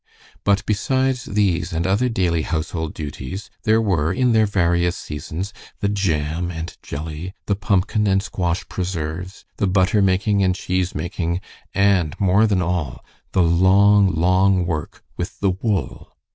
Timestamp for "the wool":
15.39-16.17